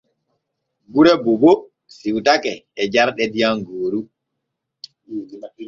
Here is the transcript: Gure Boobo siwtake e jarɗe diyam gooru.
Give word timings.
Gure 0.93 1.13
Boobo 1.23 1.51
siwtake 1.95 2.53
e 2.81 2.83
jarɗe 2.93 3.23
diyam 3.33 3.57
gooru. 3.67 3.99